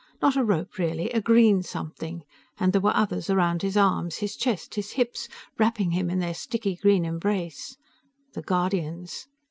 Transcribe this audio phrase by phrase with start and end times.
[0.19, 2.23] Not a rope really, a green something,
[2.59, 5.27] and there were others around his arms, his chest, his hips,
[5.59, 7.77] wrapping him in their sticky green embrace.
[8.33, 9.27] The Guardians!